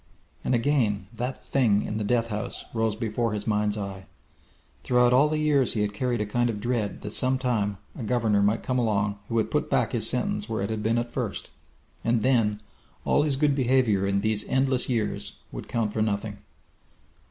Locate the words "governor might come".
8.01-8.79